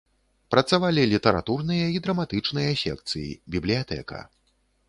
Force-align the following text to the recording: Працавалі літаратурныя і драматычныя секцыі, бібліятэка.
Працавалі 0.53 1.03
літаратурныя 1.11 1.85
і 1.97 2.03
драматычныя 2.07 2.71
секцыі, 2.85 3.29
бібліятэка. 3.57 4.27